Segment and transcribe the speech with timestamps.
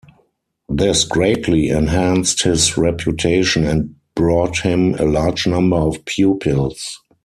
[0.67, 6.97] This greatly enhanced his reputation and brought him a large number of pupils.